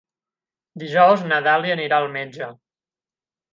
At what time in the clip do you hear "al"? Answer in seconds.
2.01-2.11